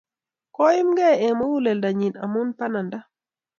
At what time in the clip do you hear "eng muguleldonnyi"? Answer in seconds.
1.25-2.07